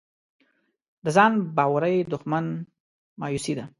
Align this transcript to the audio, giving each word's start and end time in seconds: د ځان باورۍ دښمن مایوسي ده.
د 1.03 1.05
ځان 1.15 1.31
باورۍ 1.55 1.95
دښمن 2.11 2.45
مایوسي 3.19 3.53
ده. 3.57 3.65